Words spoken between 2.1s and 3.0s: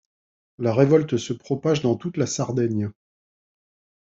la Sardaigne.